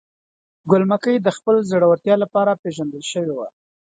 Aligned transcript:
ګل 0.69 0.83
مکۍ 0.91 1.15
د 1.21 1.27
خپل 1.37 1.55
زړورتیا 1.69 2.15
لپاره 2.23 2.59
پیژندل 2.63 3.03
شوې 3.11 3.31
وه. 3.37 3.47